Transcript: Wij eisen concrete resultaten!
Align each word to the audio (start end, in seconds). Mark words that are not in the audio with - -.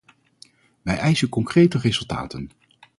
Wij 0.81 0.97
eisen 0.97 1.29
concrete 1.29 1.77
resultaten! 1.77 2.51